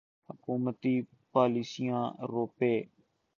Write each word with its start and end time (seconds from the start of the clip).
حکومتی 0.29 0.95
پالیسیاں 1.33 2.03
روپے 2.31 2.73